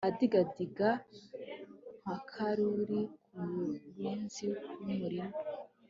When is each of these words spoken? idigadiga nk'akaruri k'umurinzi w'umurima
idigadiga 0.09 0.87
nk'akaruri 2.01 2.99
k'umurinzi 3.27 4.45
w'umurima 4.53 5.25